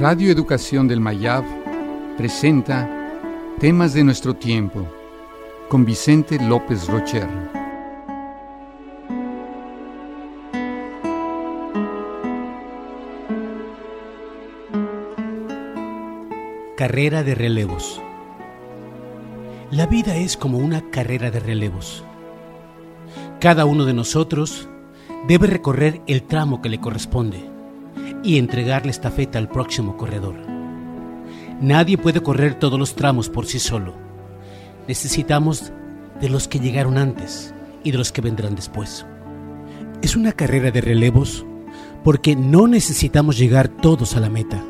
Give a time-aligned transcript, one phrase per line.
[0.00, 1.42] Radio Educación del Mayab
[2.16, 2.88] presenta
[3.58, 4.86] Temas de nuestro tiempo
[5.68, 7.26] con Vicente López Rocher.
[16.76, 18.00] Carrera de relevos.
[19.72, 22.04] La vida es como una carrera de relevos.
[23.40, 24.68] Cada uno de nosotros
[25.26, 27.57] debe recorrer el tramo que le corresponde
[28.22, 30.34] y entregar la estafeta al próximo corredor.
[31.60, 33.94] Nadie puede correr todos los tramos por sí solo.
[34.86, 35.72] Necesitamos
[36.20, 37.54] de los que llegaron antes
[37.84, 39.06] y de los que vendrán después.
[40.02, 41.44] Es una carrera de relevos
[42.04, 44.62] porque no necesitamos llegar todos a la meta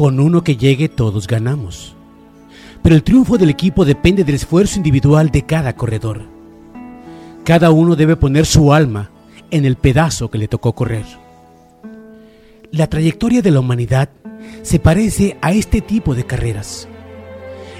[0.00, 1.94] con uno que llegue todos ganamos.
[2.82, 6.22] Pero el triunfo del equipo depende del esfuerzo individual de cada corredor.
[7.44, 9.10] Cada uno debe poner su alma
[9.50, 11.04] en el pedazo que le tocó correr.
[12.72, 14.10] La trayectoria de la humanidad
[14.62, 16.88] se parece a este tipo de carreras.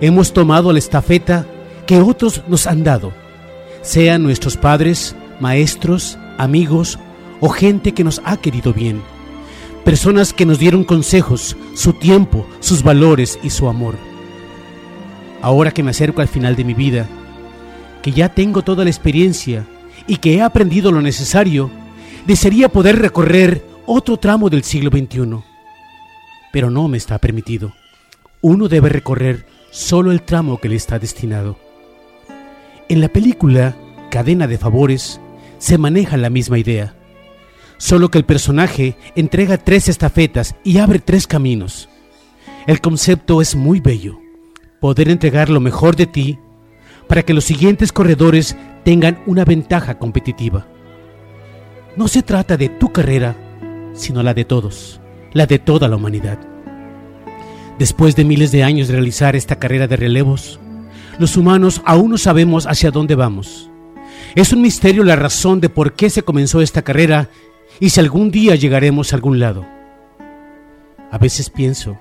[0.00, 1.46] Hemos tomado la estafeta
[1.86, 3.12] que otros nos han dado,
[3.82, 6.98] sean nuestros padres, maestros, amigos
[7.40, 9.00] o gente que nos ha querido bien
[9.86, 13.94] personas que nos dieron consejos, su tiempo, sus valores y su amor.
[15.40, 17.06] Ahora que me acerco al final de mi vida,
[18.02, 19.64] que ya tengo toda la experiencia
[20.08, 21.70] y que he aprendido lo necesario,
[22.26, 25.42] desearía poder recorrer otro tramo del siglo XXI.
[26.52, 27.72] Pero no me está permitido.
[28.40, 31.56] Uno debe recorrer solo el tramo que le está destinado.
[32.88, 33.76] En la película
[34.10, 35.20] Cadena de Favores
[35.58, 36.94] se maneja la misma idea
[37.78, 41.88] solo que el personaje entrega tres estafetas y abre tres caminos.
[42.66, 44.18] El concepto es muy bello,
[44.80, 46.38] poder entregar lo mejor de ti
[47.08, 50.66] para que los siguientes corredores tengan una ventaja competitiva.
[51.96, 53.36] No se trata de tu carrera,
[53.96, 55.00] sino la de todos,
[55.32, 56.38] la de toda la humanidad.
[57.78, 60.60] Después de miles de años de realizar esta carrera de relevos,
[61.18, 63.70] los humanos aún no sabemos hacia dónde vamos.
[64.34, 67.28] Es un misterio la razón de por qué se comenzó esta carrera
[67.80, 69.66] y si algún día llegaremos a algún lado.
[71.10, 71.98] A veces pienso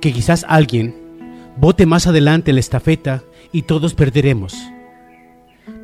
[0.00, 0.94] que quizás alguien
[1.56, 4.56] bote más adelante la estafeta y todos perderemos.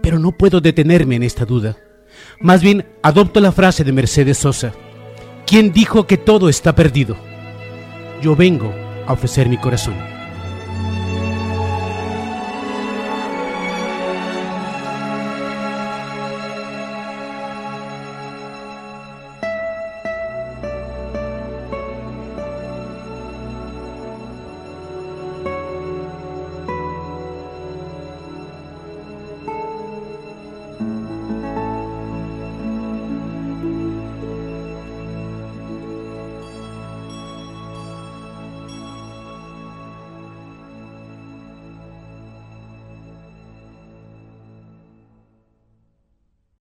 [0.02, 1.76] Pero no puedo detenerme en esta duda.
[2.40, 4.72] Más bien adopto la frase de Mercedes Sosa.
[5.46, 7.16] ¿Quién dijo que todo está perdido?
[8.20, 8.74] Yo vengo
[9.06, 9.94] a ofrecer mi corazón.